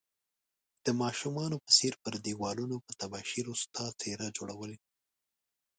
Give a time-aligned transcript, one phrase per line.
[0.85, 4.71] د ماشومانو په څير پر ديوالونو په تباشير ستا څيره جوړول